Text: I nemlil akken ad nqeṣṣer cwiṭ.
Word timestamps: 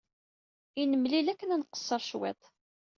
I 0.81 0.83
nemlil 0.85 1.27
akken 1.31 1.53
ad 1.55 1.59
nqeṣṣer 1.61 2.01
cwiṭ. 2.09 2.41